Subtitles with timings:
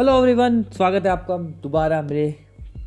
[0.00, 2.34] Hello everyone स्वागत है आपका दोबारा मेरे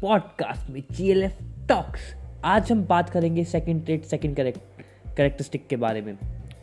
[0.01, 2.15] पॉडकास्ट में जी एल एफ़ टॉक्स
[2.45, 6.17] आज हम बात करेंगे सेकंड ट्रेड सेकंड करेक्टरिस्टिक के बारे में,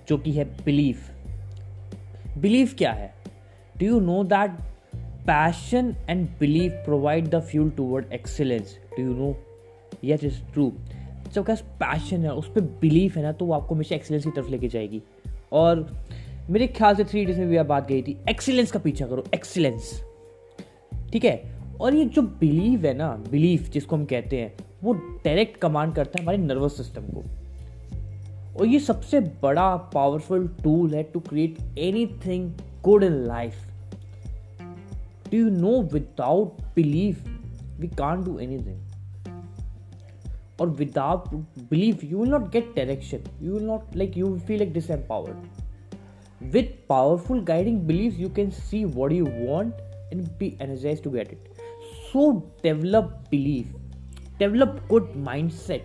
[0.08, 1.10] जो कि है बिलीफ
[2.38, 3.14] बिलीफ क्या है?
[3.78, 4.50] Do you know that
[4.96, 9.44] passion and belief provide the fuel toward excellence do you know
[10.04, 10.72] yes is true
[11.32, 14.30] जब कैस पैशन है, उस पर बिलीफ है ना तो वो आपको हमेशा एक्सीलेंस की
[14.30, 15.02] तरफ़ लेके जाएगी.
[15.52, 16.04] और
[16.50, 19.24] मेरे ख्याल से थ्री डेज़ में भी आप बात गई थी एक्सीलेंस का पीछा करो
[19.34, 20.05] एक्सीलेंस
[21.12, 21.56] ठीक है?
[21.80, 24.52] और ये जो बिलीव है ना बिलीफ जिसको हम कहते हैं,
[24.84, 27.22] वो डायरेक्ट कमांड करता है हमारे नर्वस सिस्टम को।
[28.60, 31.78] और ये सबसे बड़ा पावरफुल टूल है to create
[32.26, 32.50] anything
[32.84, 33.54] good in life
[35.30, 37.16] do you know without believe
[37.80, 38.84] we can do anything
[40.60, 41.34] और without
[41.70, 46.44] believe you will not get direction you will not like you feel like this empowered
[46.52, 49.74] with powerful guiding believe you can see what you want
[50.10, 51.58] and be energized to get it.
[52.12, 53.66] So, develop belief,
[54.38, 55.82] develop good mindset,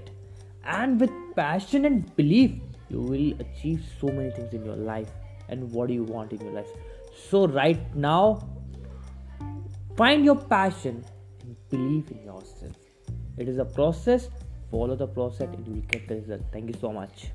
[0.64, 2.52] and with passion and belief,
[2.90, 5.10] you will achieve so many things in your life
[5.50, 6.70] and what do you want in your life.
[7.30, 8.48] So, right now,
[9.98, 11.04] find your passion
[11.42, 12.76] and believe in yourself.
[13.38, 14.30] It is a process,
[14.70, 16.42] follow the process, and you will get the result.
[16.52, 17.32] Thank you so much.